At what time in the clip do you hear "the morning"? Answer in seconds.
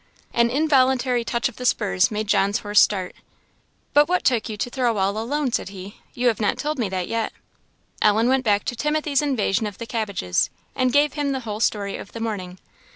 12.13-12.57